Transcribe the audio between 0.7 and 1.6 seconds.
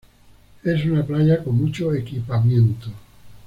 una playa con